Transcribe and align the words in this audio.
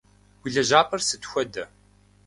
Уи 0.41 0.49
лэжьапӏэр 0.55 1.01
сыт 1.07 1.23
хуэдэ? 1.29 1.63